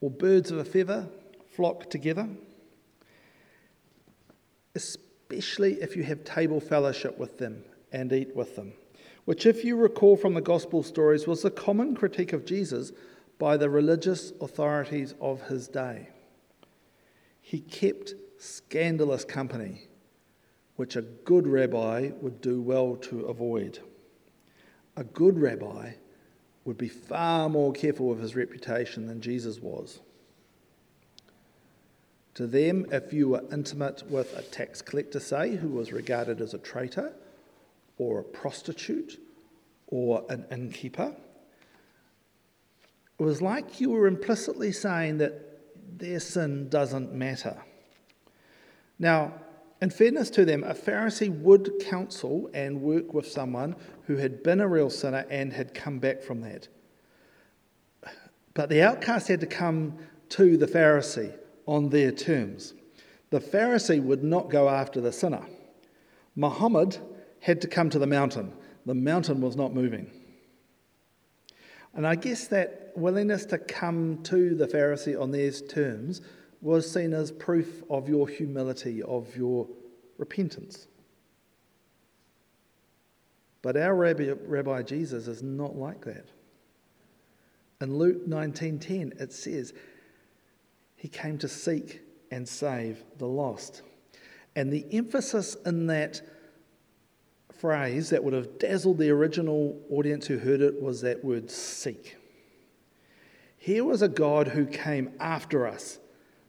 or 0.00 0.10
birds 0.10 0.50
of 0.50 0.58
a 0.58 0.64
feather 0.64 1.08
flock 1.54 1.88
together. 1.90 2.28
Especially 4.74 5.74
if 5.80 5.96
you 5.96 6.02
have 6.04 6.22
table 6.24 6.60
fellowship 6.60 7.18
with 7.18 7.38
them 7.38 7.64
and 7.92 8.12
eat 8.12 8.36
with 8.36 8.56
them 8.56 8.74
which, 9.26 9.44
if 9.44 9.64
you 9.64 9.76
recall 9.76 10.16
from 10.16 10.34
the 10.34 10.40
gospel 10.40 10.82
stories, 10.84 11.26
was 11.26 11.44
a 11.44 11.50
common 11.50 11.94
critique 11.94 12.32
of 12.32 12.46
Jesus 12.46 12.92
by 13.38 13.56
the 13.56 13.68
religious 13.68 14.32
authorities 14.40 15.14
of 15.20 15.42
his 15.42 15.68
day. 15.68 16.08
He 17.46 17.60
kept 17.60 18.14
scandalous 18.38 19.24
company, 19.24 19.82
which 20.74 20.96
a 20.96 21.02
good 21.02 21.46
rabbi 21.46 22.10
would 22.20 22.40
do 22.40 22.60
well 22.60 22.96
to 23.02 23.26
avoid. 23.26 23.78
A 24.96 25.04
good 25.04 25.38
rabbi 25.38 25.92
would 26.64 26.76
be 26.76 26.88
far 26.88 27.48
more 27.48 27.72
careful 27.72 28.10
of 28.10 28.18
his 28.18 28.34
reputation 28.34 29.06
than 29.06 29.20
Jesus 29.20 29.60
was. 29.60 30.00
To 32.34 32.48
them, 32.48 32.84
if 32.90 33.12
you 33.12 33.28
were 33.28 33.44
intimate 33.52 34.02
with 34.10 34.36
a 34.36 34.42
tax 34.42 34.82
collector, 34.82 35.20
say, 35.20 35.54
who 35.54 35.68
was 35.68 35.92
regarded 35.92 36.40
as 36.40 36.52
a 36.52 36.58
traitor, 36.58 37.12
or 37.96 38.18
a 38.18 38.24
prostitute 38.24 39.20
or 39.86 40.24
an 40.30 40.46
innkeeper. 40.50 41.14
It 43.20 43.22
was 43.22 43.40
like 43.40 43.80
you 43.80 43.90
were 43.90 44.08
implicitly 44.08 44.72
saying 44.72 45.18
that 45.18 45.45
their 45.96 46.20
sin 46.20 46.68
doesn't 46.68 47.12
matter. 47.12 47.56
Now, 48.98 49.34
in 49.80 49.90
fairness 49.90 50.30
to 50.30 50.44
them, 50.44 50.64
a 50.64 50.74
Pharisee 50.74 51.28
would 51.40 51.72
counsel 51.84 52.50
and 52.54 52.80
work 52.80 53.12
with 53.12 53.28
someone 53.28 53.76
who 54.06 54.16
had 54.16 54.42
been 54.42 54.60
a 54.60 54.68
real 54.68 54.88
sinner 54.88 55.26
and 55.28 55.52
had 55.52 55.74
come 55.74 55.98
back 55.98 56.22
from 56.22 56.40
that. 56.42 56.68
But 58.54 58.70
the 58.70 58.82
outcast 58.82 59.28
had 59.28 59.40
to 59.40 59.46
come 59.46 59.98
to 60.30 60.56
the 60.56 60.66
Pharisee 60.66 61.34
on 61.66 61.90
their 61.90 62.10
terms. 62.10 62.72
The 63.30 63.40
Pharisee 63.40 64.02
would 64.02 64.24
not 64.24 64.48
go 64.48 64.68
after 64.68 65.00
the 65.00 65.12
sinner. 65.12 65.44
Muhammad 66.36 66.96
had 67.40 67.60
to 67.60 67.68
come 67.68 67.90
to 67.90 67.98
the 67.98 68.06
mountain. 68.06 68.52
The 68.86 68.94
mountain 68.94 69.40
was 69.40 69.56
not 69.56 69.74
moving. 69.74 70.10
And 71.96 72.06
I 72.06 72.14
guess 72.14 72.46
that 72.48 72.92
willingness 72.94 73.46
to 73.46 73.58
come 73.58 74.22
to 74.24 74.54
the 74.54 74.66
Pharisee 74.66 75.20
on 75.20 75.30
these 75.30 75.62
terms 75.62 76.20
was 76.60 76.90
seen 76.90 77.14
as 77.14 77.32
proof 77.32 77.82
of 77.88 78.08
your 78.08 78.28
humility, 78.28 79.02
of 79.02 79.34
your 79.34 79.66
repentance. 80.18 80.88
But 83.62 83.78
our 83.78 83.94
Rabbi, 83.94 84.32
Rabbi 84.46 84.82
Jesus 84.82 85.26
is 85.26 85.42
not 85.42 85.74
like 85.76 86.04
that. 86.04 86.26
In 87.80 87.96
Luke 87.96 88.26
19:10 88.26 89.20
it 89.20 89.32
says 89.32 89.72
he 90.96 91.08
came 91.08 91.38
to 91.38 91.48
seek 91.48 92.02
and 92.30 92.46
save 92.46 93.02
the 93.18 93.26
lost. 93.26 93.82
And 94.54 94.72
the 94.72 94.86
emphasis 94.92 95.56
in 95.66 95.86
that 95.86 96.20
phrase 97.58 98.10
that 98.10 98.22
would 98.22 98.34
have 98.34 98.58
dazzled 98.58 98.98
the 98.98 99.10
original 99.10 99.80
audience 99.90 100.26
who 100.26 100.38
heard 100.38 100.60
it 100.60 100.80
was 100.80 101.00
that 101.00 101.24
word 101.24 101.50
seek. 101.50 102.16
Here 103.56 103.84
was 103.84 104.02
a 104.02 104.08
God 104.08 104.48
who 104.48 104.66
came 104.66 105.10
after 105.18 105.66
us, 105.66 105.98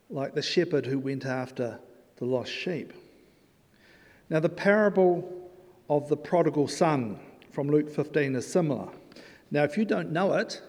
like 0.10 0.36
the 0.36 0.42
shepherd 0.42 0.86
who 0.86 1.00
went 1.00 1.26
after 1.26 1.80
the 2.18 2.26
lost 2.26 2.52
sheep. 2.52 2.94
Now, 4.30 4.40
the 4.40 4.50
parable 4.50 5.50
of 5.90 6.10
the 6.10 6.18
prodigal 6.18 6.68
son 6.68 7.20
from 7.52 7.70
Luke 7.70 7.90
15 7.90 8.36
is 8.36 8.46
similar. 8.46 8.90
Now, 9.50 9.64
if 9.64 9.78
you 9.78 9.86
don't 9.86 10.12
know 10.12 10.34
it, 10.34 10.62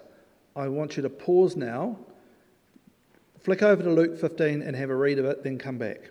I 0.54 0.68
want 0.68 0.97
you 0.97 1.02
to 1.02 1.11
pause 1.11 1.57
now, 1.57 1.99
flick 3.40 3.62
over 3.62 3.83
to 3.83 3.90
Luke 3.90 4.18
15 4.18 4.62
and 4.62 4.76
have 4.76 4.90
a 4.90 4.97
read 4.97 5.18
of 5.18 5.25
it, 5.25 5.42
then 5.42 5.59
come 5.59 5.78
back. 5.78 6.11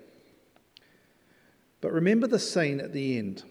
But 1.82 1.94
remember 1.94 2.28
the 2.28 2.40
scene 2.40 2.80
at 2.80 2.94
the 2.94 3.18
end 3.18 3.44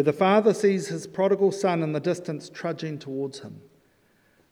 where 0.00 0.04
the 0.04 0.12
father 0.14 0.54
sees 0.54 0.88
his 0.88 1.06
prodigal 1.06 1.52
son 1.52 1.82
in 1.82 1.92
the 1.92 2.00
distance 2.00 2.48
trudging 2.48 2.98
towards 2.98 3.40
him. 3.40 3.60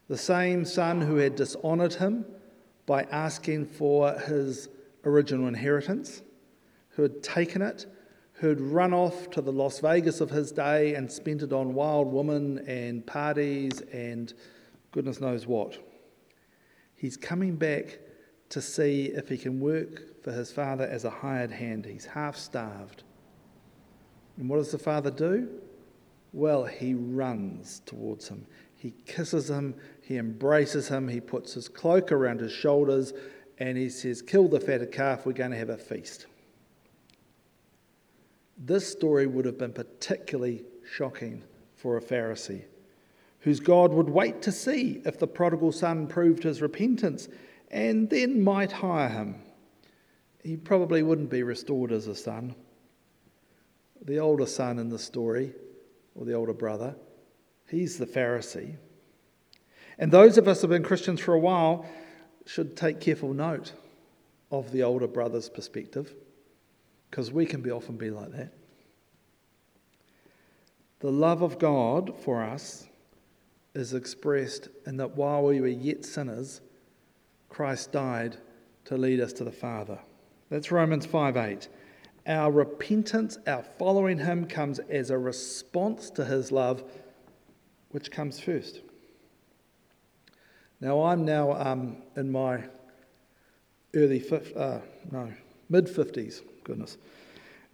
The 0.06 0.18
same 0.18 0.66
son 0.66 1.00
who 1.00 1.16
had 1.16 1.36
dishonored 1.36 1.94
him 1.94 2.26
by 2.84 3.04
asking 3.04 3.64
for 3.64 4.12
his 4.12 4.68
original 5.06 5.48
inheritance, 5.48 6.20
who 6.90 7.00
had 7.00 7.22
taken 7.22 7.62
it, 7.62 7.86
who 8.34 8.48
had 8.48 8.60
run 8.60 8.92
off 8.92 9.30
to 9.30 9.40
the 9.40 9.50
Las 9.50 9.78
Vegas 9.78 10.20
of 10.20 10.28
his 10.28 10.52
day 10.52 10.94
and 10.94 11.10
spent 11.10 11.40
it 11.40 11.54
on 11.54 11.72
wild 11.72 12.12
women 12.12 12.58
and 12.68 13.06
parties 13.06 13.80
and 13.90 14.34
goodness 14.92 15.18
knows 15.18 15.46
what. 15.46 15.78
He's 16.94 17.16
coming 17.16 17.56
back 17.56 18.00
to 18.50 18.60
see 18.60 19.06
if 19.06 19.30
he 19.30 19.38
can 19.38 19.60
work 19.60 20.22
for 20.22 20.30
his 20.30 20.52
father 20.52 20.84
as 20.84 21.06
a 21.06 21.10
hired 21.10 21.52
hand. 21.52 21.86
He's 21.86 22.04
half 22.04 22.36
starved. 22.36 23.02
And 24.38 24.48
what 24.48 24.56
does 24.58 24.70
the 24.70 24.78
father 24.78 25.10
do? 25.10 25.48
Well, 26.32 26.64
he 26.64 26.94
runs 26.94 27.82
towards 27.84 28.28
him. 28.28 28.46
He 28.76 28.94
kisses 29.06 29.50
him, 29.50 29.74
he 30.02 30.16
embraces 30.16 30.88
him, 30.88 31.08
he 31.08 31.20
puts 31.20 31.54
his 31.54 31.68
cloak 31.68 32.12
around 32.12 32.40
his 32.40 32.52
shoulders, 32.52 33.12
and 33.58 33.76
he 33.76 33.88
says, 33.88 34.22
Kill 34.22 34.46
the 34.46 34.60
fatted 34.60 34.92
calf, 34.92 35.26
we're 35.26 35.32
going 35.32 35.50
to 35.50 35.56
have 35.56 35.70
a 35.70 35.76
feast. 35.76 36.26
This 38.56 38.86
story 38.86 39.26
would 39.26 39.44
have 39.44 39.58
been 39.58 39.72
particularly 39.72 40.64
shocking 40.88 41.42
for 41.74 41.96
a 41.96 42.00
Pharisee, 42.00 42.62
whose 43.40 43.58
God 43.58 43.92
would 43.92 44.08
wait 44.08 44.42
to 44.42 44.52
see 44.52 45.02
if 45.04 45.18
the 45.18 45.26
prodigal 45.26 45.72
son 45.72 46.06
proved 46.06 46.44
his 46.44 46.62
repentance 46.62 47.28
and 47.72 48.08
then 48.08 48.42
might 48.42 48.70
hire 48.70 49.08
him. 49.08 49.36
He 50.44 50.56
probably 50.56 51.02
wouldn't 51.02 51.30
be 51.30 51.42
restored 51.42 51.90
as 51.90 52.06
a 52.06 52.14
son 52.14 52.54
the 54.02 54.18
older 54.18 54.46
son 54.46 54.78
in 54.78 54.88
the 54.88 54.98
story, 54.98 55.52
or 56.14 56.24
the 56.24 56.34
older 56.34 56.52
brother, 56.52 56.94
he's 57.68 57.98
the 57.98 58.06
Pharisee. 58.06 58.76
And 59.98 60.12
those 60.12 60.38
of 60.38 60.46
us 60.46 60.60
who 60.60 60.68
have 60.68 60.70
been 60.70 60.86
Christians 60.86 61.20
for 61.20 61.34
a 61.34 61.38
while 61.38 61.86
should 62.46 62.76
take 62.76 63.00
careful 63.00 63.34
note 63.34 63.72
of 64.50 64.72
the 64.72 64.82
older 64.82 65.06
brother's 65.06 65.48
perspective, 65.48 66.14
because 67.10 67.30
we 67.32 67.44
can 67.44 67.60
be 67.60 67.70
often 67.70 67.96
be 67.96 68.10
like 68.10 68.32
that. 68.32 68.52
The 71.00 71.12
love 71.12 71.42
of 71.42 71.58
God 71.58 72.14
for 72.24 72.42
us 72.42 72.88
is 73.74 73.94
expressed 73.94 74.68
in 74.86 74.96
that 74.96 75.16
while 75.16 75.44
we 75.44 75.60
were 75.60 75.68
yet 75.68 76.04
sinners, 76.04 76.60
Christ 77.48 77.92
died 77.92 78.36
to 78.86 78.96
lead 78.96 79.20
us 79.20 79.32
to 79.34 79.44
the 79.44 79.52
Father. 79.52 79.98
That's 80.50 80.72
Romans 80.72 81.06
5 81.06 81.36
8. 81.36 81.68
Our 82.28 82.52
repentance, 82.52 83.38
our 83.46 83.62
following 83.78 84.18
Him, 84.18 84.46
comes 84.46 84.78
as 84.78 85.10
a 85.10 85.16
response 85.16 86.10
to 86.10 86.26
His 86.26 86.52
love, 86.52 86.84
which 87.90 88.10
comes 88.10 88.38
first. 88.38 88.82
Now, 90.78 91.04
I'm 91.04 91.24
now 91.24 91.52
um, 91.52 91.96
in 92.16 92.30
my 92.30 92.64
early, 93.94 94.22
uh, 94.54 94.80
no, 95.10 95.32
mid 95.70 95.86
50s, 95.86 96.42
goodness. 96.64 96.98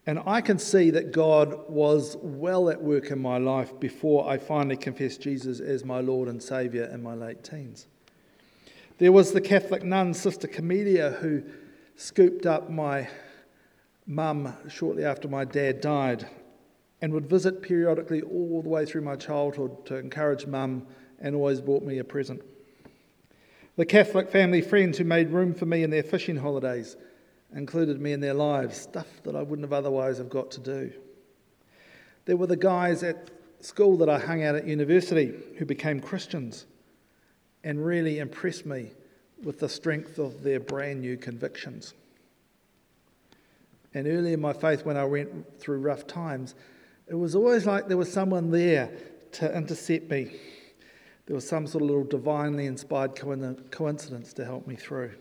And 0.06 0.20
I 0.24 0.40
can 0.40 0.58
see 0.58 0.90
that 0.90 1.12
God 1.12 1.68
was 1.68 2.16
well 2.22 2.70
at 2.70 2.80
work 2.80 3.10
in 3.10 3.20
my 3.20 3.38
life 3.38 3.78
before 3.80 4.28
I 4.28 4.38
finally 4.38 4.76
confessed 4.76 5.20
Jesus 5.20 5.58
as 5.58 5.84
my 5.84 6.00
Lord 6.00 6.28
and 6.28 6.40
Saviour 6.40 6.84
in 6.84 7.02
my 7.02 7.14
late 7.14 7.42
teens. 7.42 7.86
There 8.98 9.10
was 9.10 9.32
the 9.32 9.40
Catholic 9.40 9.82
nun, 9.82 10.14
Sister 10.14 10.46
Camelia, 10.46 11.10
who 11.20 11.42
scooped 11.96 12.46
up 12.46 12.70
my 12.70 13.08
mum 14.06 14.54
shortly 14.68 15.04
after 15.04 15.28
my 15.28 15.44
dad 15.44 15.80
died 15.80 16.26
and 17.00 17.12
would 17.12 17.28
visit 17.28 17.62
periodically 17.62 18.22
all 18.22 18.62
the 18.62 18.68
way 18.68 18.86
through 18.86 19.00
my 19.00 19.16
childhood 19.16 19.84
to 19.86 19.96
encourage 19.96 20.46
mum 20.46 20.86
and 21.20 21.34
always 21.34 21.60
brought 21.60 21.82
me 21.82 21.98
a 21.98 22.04
present. 22.04 22.42
The 23.76 23.86
Catholic 23.86 24.30
family 24.30 24.60
friends 24.60 24.98
who 24.98 25.04
made 25.04 25.30
room 25.30 25.52
for 25.52 25.66
me 25.66 25.82
in 25.82 25.90
their 25.90 26.02
fishing 26.02 26.36
holidays 26.36 26.96
included 27.54 28.00
me 28.00 28.12
in 28.12 28.20
their 28.20 28.34
lives, 28.34 28.76
stuff 28.76 29.08
that 29.24 29.34
I 29.34 29.42
wouldn't 29.42 29.64
have 29.64 29.72
otherwise 29.72 30.18
have 30.18 30.30
got 30.30 30.50
to 30.52 30.60
do. 30.60 30.92
There 32.24 32.36
were 32.36 32.46
the 32.46 32.56
guys 32.56 33.02
at 33.02 33.30
school 33.60 33.96
that 33.98 34.08
I 34.08 34.18
hung 34.18 34.42
out 34.42 34.54
at 34.54 34.66
university 34.66 35.32
who 35.58 35.64
became 35.64 36.00
Christians 36.00 36.66
and 37.64 37.84
really 37.84 38.18
impressed 38.18 38.66
me 38.66 38.90
with 39.42 39.58
the 39.58 39.68
strength 39.68 40.18
of 40.18 40.42
their 40.42 40.60
brand 40.60 41.00
new 41.00 41.16
convictions. 41.16 41.94
And 43.94 44.08
early 44.08 44.32
in 44.32 44.40
my 44.40 44.52
faith, 44.52 44.84
when 44.84 44.96
I 44.96 45.04
went 45.04 45.58
through 45.58 45.78
rough 45.78 46.06
times, 46.06 46.56
it 47.06 47.14
was 47.14 47.34
always 47.34 47.64
like 47.64 47.86
there 47.86 47.96
was 47.96 48.12
someone 48.12 48.50
there 48.50 48.90
to 49.32 49.56
intercept 49.56 50.10
me. 50.10 50.32
There 51.26 51.34
was 51.34 51.48
some 51.48 51.66
sort 51.66 51.82
of 51.82 51.88
little 51.88 52.04
divinely 52.04 52.66
inspired 52.66 53.14
coincidence 53.14 54.32
to 54.34 54.44
help 54.44 54.66
me 54.66 54.76
through. 54.76 55.12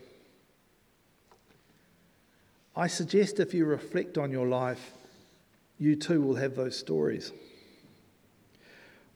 I 2.76 2.88
suggest 2.88 3.40
if 3.40 3.54
you 3.54 3.66
reflect 3.66 4.18
on 4.18 4.32
your 4.32 4.48
life, 4.48 4.92
you 5.78 5.96
too 5.96 6.22
will 6.22 6.36
have 6.36 6.56
those 6.56 6.78
stories. 6.78 7.32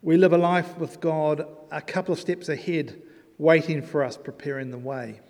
We 0.04 0.18
live 0.18 0.34
a 0.34 0.38
life 0.38 0.78
with 0.78 1.02
God 1.02 1.48
a 1.72 1.82
couple 1.82 2.14
of 2.14 2.20
steps 2.20 2.50
ahead, 2.50 3.02
waiting 3.40 3.82
for 3.82 4.04
us, 4.04 4.16
preparing 4.16 4.70
the 4.70 4.78
way. 4.78 5.22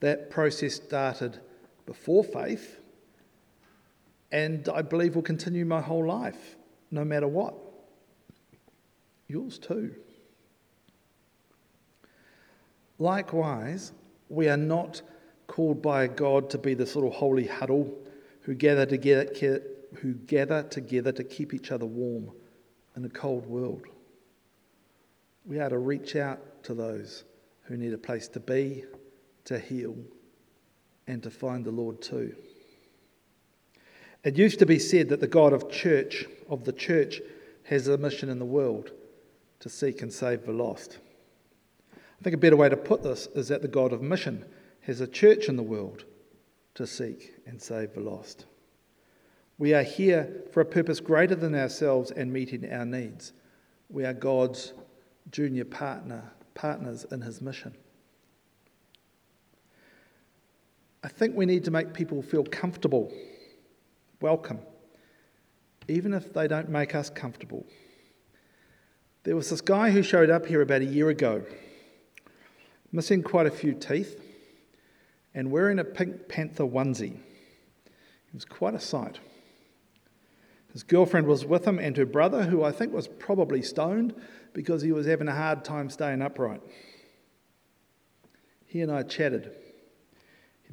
That 0.00 0.30
process 0.30 0.76
started 0.76 1.40
before 1.88 2.22
faith, 2.22 2.80
and 4.30 4.68
I 4.68 4.82
believe 4.82 5.14
will 5.14 5.22
continue 5.22 5.64
my 5.64 5.80
whole 5.80 6.06
life, 6.06 6.56
no 6.90 7.02
matter 7.02 7.26
what. 7.26 7.54
Yours 9.26 9.58
too. 9.58 9.94
Likewise, 12.98 13.92
we 14.28 14.50
are 14.50 14.58
not 14.58 15.00
called 15.46 15.80
by 15.80 16.08
God 16.08 16.50
to 16.50 16.58
be 16.58 16.74
this 16.74 16.94
little 16.94 17.10
holy 17.10 17.46
huddle 17.46 17.96
who 18.42 18.54
gather 18.54 18.84
together, 18.84 19.62
who 19.94 20.12
gather 20.12 20.64
together 20.64 21.12
to 21.12 21.24
keep 21.24 21.54
each 21.54 21.72
other 21.72 21.86
warm 21.86 22.32
in 22.96 23.04
a 23.06 23.08
cold 23.08 23.46
world. 23.46 23.86
We 25.46 25.58
are 25.58 25.70
to 25.70 25.78
reach 25.78 26.16
out 26.16 26.62
to 26.64 26.74
those 26.74 27.24
who 27.62 27.78
need 27.78 27.94
a 27.94 27.98
place 27.98 28.28
to 28.28 28.40
be, 28.40 28.84
to 29.46 29.58
heal, 29.58 29.96
and 31.08 31.22
to 31.24 31.30
find 31.30 31.64
the 31.64 31.72
Lord 31.72 32.00
too. 32.00 32.36
It 34.22 34.36
used 34.36 34.58
to 34.60 34.66
be 34.66 34.78
said 34.78 35.08
that 35.08 35.20
the 35.20 35.26
God 35.26 35.52
of 35.52 35.70
church, 35.70 36.26
of 36.48 36.64
the 36.64 36.72
church, 36.72 37.20
has 37.64 37.88
a 37.88 37.96
mission 37.98 38.28
in 38.28 38.38
the 38.38 38.44
world 38.44 38.92
to 39.60 39.68
seek 39.68 40.02
and 40.02 40.12
save 40.12 40.44
the 40.44 40.52
lost. 40.52 40.98
I 41.96 42.22
think 42.22 42.34
a 42.34 42.38
better 42.38 42.56
way 42.56 42.68
to 42.68 42.76
put 42.76 43.02
this 43.02 43.26
is 43.34 43.48
that 43.48 43.62
the 43.62 43.68
God 43.68 43.92
of 43.92 44.02
mission 44.02 44.44
has 44.82 45.00
a 45.00 45.06
church 45.06 45.48
in 45.48 45.56
the 45.56 45.62
world 45.62 46.04
to 46.74 46.86
seek 46.86 47.34
and 47.46 47.60
save 47.60 47.94
the 47.94 48.00
lost. 48.00 48.46
We 49.56 49.74
are 49.74 49.82
here 49.82 50.44
for 50.52 50.60
a 50.60 50.66
purpose 50.66 51.00
greater 51.00 51.34
than 51.34 51.54
ourselves 51.54 52.10
and 52.10 52.32
meeting 52.32 52.70
our 52.72 52.84
needs. 52.84 53.32
We 53.88 54.04
are 54.04 54.12
God's 54.12 54.74
junior 55.30 55.64
partner, 55.64 56.32
partners 56.54 57.06
in 57.10 57.22
his 57.22 57.40
mission. 57.40 57.74
I 61.02 61.08
think 61.08 61.36
we 61.36 61.46
need 61.46 61.64
to 61.64 61.70
make 61.70 61.92
people 61.94 62.22
feel 62.22 62.44
comfortable, 62.44 63.12
welcome, 64.20 64.58
even 65.86 66.12
if 66.12 66.32
they 66.32 66.48
don't 66.48 66.68
make 66.68 66.94
us 66.94 67.08
comfortable. 67.08 67.64
There 69.22 69.36
was 69.36 69.50
this 69.50 69.60
guy 69.60 69.90
who 69.90 70.02
showed 70.02 70.30
up 70.30 70.46
here 70.46 70.60
about 70.60 70.80
a 70.82 70.86
year 70.86 71.08
ago, 71.08 71.44
missing 72.90 73.22
quite 73.22 73.46
a 73.46 73.50
few 73.50 73.74
teeth 73.74 74.20
and 75.34 75.50
wearing 75.50 75.78
a 75.78 75.84
Pink 75.84 76.28
Panther 76.28 76.64
onesie. 76.64 77.12
He 77.14 78.34
was 78.34 78.44
quite 78.44 78.74
a 78.74 78.80
sight. 78.80 79.20
His 80.72 80.82
girlfriend 80.82 81.26
was 81.26 81.44
with 81.44 81.66
him 81.66 81.78
and 81.78 81.96
her 81.96 82.06
brother, 82.06 82.44
who 82.44 82.62
I 82.62 82.72
think 82.72 82.92
was 82.92 83.08
probably 83.08 83.62
stoned 83.62 84.14
because 84.52 84.82
he 84.82 84.92
was 84.92 85.06
having 85.06 85.28
a 85.28 85.34
hard 85.34 85.64
time 85.64 85.90
staying 85.90 86.22
upright. 86.22 86.60
He 88.66 88.80
and 88.80 88.90
I 88.90 89.02
chatted. 89.02 89.54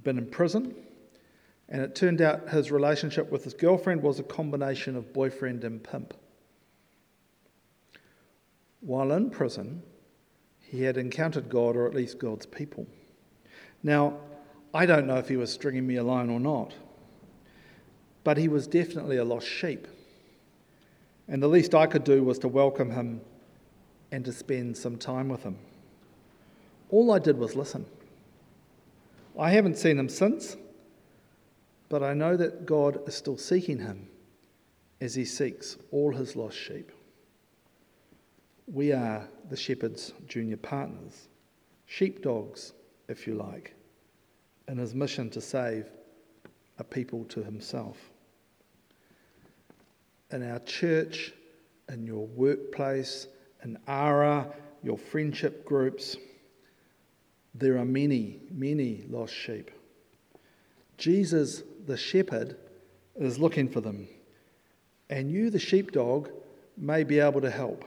Been 0.05 0.19
in 0.19 0.27
prison, 0.27 0.75
and 1.67 1.81
it 1.81 1.95
turned 1.95 2.21
out 2.21 2.47
his 2.49 2.71
relationship 2.71 3.31
with 3.31 3.43
his 3.43 3.55
girlfriend 3.55 4.03
was 4.03 4.19
a 4.19 4.23
combination 4.23 4.95
of 4.95 5.11
boyfriend 5.11 5.63
and 5.63 5.83
pimp. 5.83 6.13
While 8.81 9.11
in 9.13 9.31
prison, 9.31 9.81
he 10.61 10.83
had 10.83 10.97
encountered 10.97 11.49
God, 11.49 11.75
or 11.75 11.87
at 11.87 11.95
least 11.95 12.19
God's 12.19 12.45
people. 12.45 12.85
Now, 13.81 14.19
I 14.75 14.85
don't 14.85 15.07
know 15.07 15.17
if 15.17 15.27
he 15.27 15.37
was 15.37 15.51
stringing 15.51 15.87
me 15.87 15.95
along 15.95 16.29
or 16.29 16.39
not, 16.39 16.75
but 18.23 18.37
he 18.37 18.47
was 18.47 18.67
definitely 18.67 19.17
a 19.17 19.25
lost 19.25 19.47
sheep. 19.47 19.87
And 21.27 21.41
the 21.41 21.47
least 21.47 21.73
I 21.73 21.87
could 21.87 22.03
do 22.03 22.23
was 22.23 22.37
to 22.39 22.47
welcome 22.47 22.91
him 22.91 23.21
and 24.11 24.23
to 24.25 24.31
spend 24.31 24.77
some 24.77 24.97
time 24.97 25.29
with 25.29 25.41
him. 25.41 25.57
All 26.91 27.11
I 27.11 27.17
did 27.17 27.39
was 27.39 27.55
listen. 27.55 27.87
I 29.37 29.51
haven't 29.51 29.77
seen 29.77 29.99
him 29.99 30.09
since, 30.09 30.55
but 31.89 32.03
I 32.03 32.13
know 32.13 32.37
that 32.37 32.65
God 32.65 33.07
is 33.07 33.15
still 33.15 33.37
seeking 33.37 33.79
him 33.79 34.07
as 35.01 35.15
he 35.15 35.25
seeks 35.25 35.77
all 35.91 36.13
his 36.13 36.35
lost 36.35 36.57
sheep. 36.57 36.91
We 38.67 38.93
are 38.93 39.27
the 39.49 39.57
shepherd's 39.57 40.13
junior 40.27 40.57
partners, 40.57 41.27
sheepdogs, 41.85 42.73
if 43.07 43.27
you 43.27 43.35
like 43.35 43.75
in 44.67 44.77
his 44.77 44.95
mission 44.95 45.29
to 45.31 45.41
save 45.41 45.85
a 46.79 46.83
people 46.83 47.23
to 47.25 47.43
himself. 47.43 47.97
In 50.31 50.49
our 50.49 50.59
church, 50.59 51.33
in 51.89 52.05
your 52.05 52.25
workplace, 52.27 53.27
in 53.63 53.77
ARA, 53.87 54.47
your 54.83 54.97
friendship 54.97 55.65
groups, 55.65 56.17
there 57.57 57.77
are 57.77 57.85
many, 57.85 58.39
many 58.51 59.05
lost 59.09 59.33
sheep. 59.33 59.71
Jesus, 60.97 61.63
the 61.85 61.97
shepherd, 61.97 62.57
is 63.15 63.39
looking 63.39 63.69
for 63.69 63.81
them, 63.81 64.07
and 65.09 65.31
you, 65.31 65.49
the 65.49 65.59
sheepdog, 65.59 66.29
may 66.77 67.03
be 67.03 67.19
able 67.19 67.41
to 67.41 67.49
help. 67.49 67.85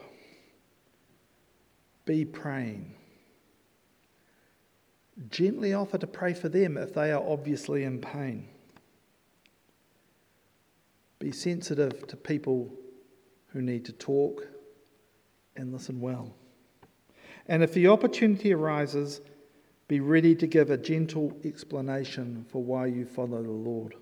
Be 2.05 2.25
praying 2.25 2.95
gently 5.29 5.73
offer 5.73 5.97
to 5.97 6.07
pray 6.07 6.33
for 6.33 6.49
them 6.49 6.77
if 6.77 6.93
they 6.93 7.11
are 7.11 7.23
obviously 7.23 7.83
in 7.83 7.99
pain. 7.99 8.47
Be 11.19 11.31
sensitive 11.31 12.07
to 12.07 12.15
people 12.15 12.71
who 13.47 13.61
need 13.61 13.83
to 13.85 13.91
talk 13.91 14.47
and 15.57 15.73
listen 15.73 15.99
well. 15.99 16.33
And 17.47 17.63
if 17.63 17.73
the 17.73 17.87
opportunity 17.87 18.53
arises, 18.53 19.19
be 19.89 19.99
ready 19.99 20.35
to 20.35 20.47
give 20.47 20.69
a 20.69 20.77
gentle 20.77 21.35
explanation 21.43 22.45
for 22.47 22.63
why 22.63 22.85
you 22.85 23.05
follow 23.05 23.41
the 23.41 23.49
Lord. 23.49 23.95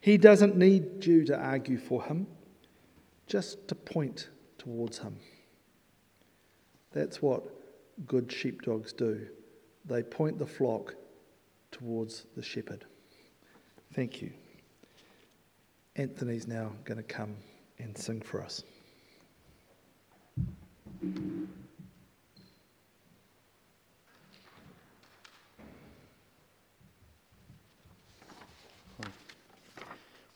He 0.00 0.16
doesn't 0.16 0.56
need 0.56 1.04
you 1.04 1.24
to 1.26 1.38
argue 1.38 1.78
for 1.78 2.02
him, 2.02 2.26
just 3.26 3.68
to 3.68 3.74
point 3.74 4.30
towards 4.56 4.98
him. 4.98 5.16
That's 6.92 7.20
what 7.20 7.44
good 8.06 8.32
sheepdogs 8.32 8.92
do 8.92 9.28
they 9.84 10.02
point 10.02 10.38
the 10.38 10.46
flock 10.46 10.94
towards 11.70 12.26
the 12.36 12.42
shepherd. 12.42 12.84
Thank 13.94 14.22
you. 14.22 14.32
Anthony's 15.96 16.46
now 16.46 16.72
going 16.84 16.98
to 16.98 17.02
come 17.02 17.36
and 17.78 17.96
sing 17.96 18.20
for 18.20 18.42
us. 18.42 18.62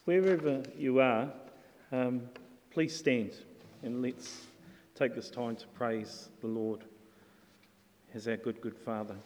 Wherever 0.04 0.62
you 0.76 1.00
are, 1.00 1.32
um, 1.90 2.28
please 2.70 2.94
stand 2.94 3.32
and 3.82 4.02
let's 4.02 4.42
take 4.94 5.14
this 5.14 5.30
time 5.30 5.56
to 5.56 5.66
praise 5.68 6.28
the 6.42 6.46
Lord 6.46 6.84
as 8.14 8.28
our 8.28 8.36
good, 8.36 8.60
good 8.60 8.76
Father. 8.76 9.16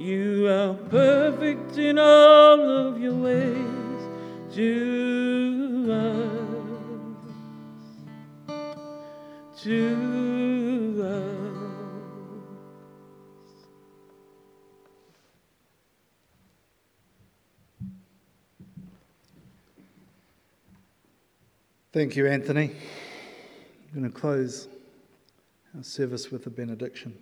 You 0.00 0.48
are 0.48 0.72
perfect 0.88 1.76
in 1.76 1.98
all 1.98 2.88
of 2.88 2.98
your 2.98 3.12
ways 3.12 4.02
to 4.54 5.86
us. 5.92 6.46
To 9.62 11.04
us. 11.04 11.60
Thank 21.92 22.16
you, 22.16 22.26
Anthony. 22.26 22.70
I'm 23.92 24.00
going 24.00 24.10
to 24.10 24.18
close 24.18 24.66
our 25.76 25.82
service 25.82 26.30
with 26.30 26.46
a 26.46 26.50
benediction. 26.50 27.18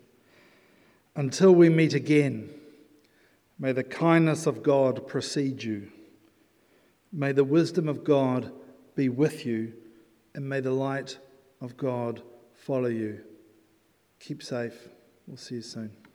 Until 1.17 1.53
we 1.53 1.69
meet 1.69 1.95
again 1.95 2.51
May 3.59 3.73
the 3.73 3.85
kindness 3.85 4.47
of 4.47 4.63
God 4.63 5.07
precede 5.09 5.63
you. 5.63 5.91
May 7.13 7.33
the 7.33 7.45
wisdom 7.45 7.89
of 7.89 8.05
God 8.05 8.53
be 8.95 9.09
with 9.09 9.45
you, 9.47 9.73
and 10.35 10.49
may 10.49 10.61
the 10.61 10.71
light 10.71 11.19
of 11.61 11.77
God 11.77 12.23
follow 12.55 12.89
you. 12.89 13.21
Keep 14.21 14.43
safe. 14.43 14.89
We'll 15.27 15.37
see 15.37 15.57
you 15.57 15.63
soon. 15.63 16.08